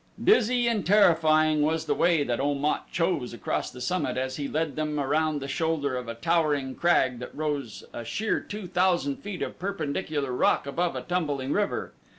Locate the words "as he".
4.17-4.47